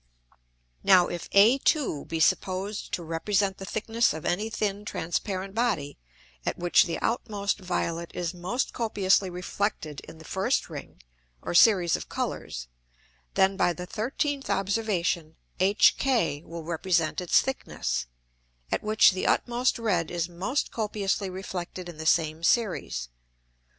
[0.83, 5.99] Now, if A2 be supposed to represent the Thickness of any thin transparent Body,
[6.43, 11.03] at which the outmost Violet is most copiously reflected in the first Ring,
[11.43, 12.67] or Series of Colours,
[13.35, 18.07] then by the 13th Observation, HK will represent its Thickness,
[18.71, 23.09] at which the utmost Red is most copiously reflected in the same Series.